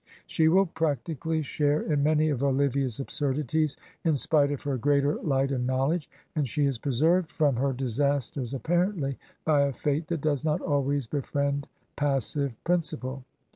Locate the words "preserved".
6.79-7.29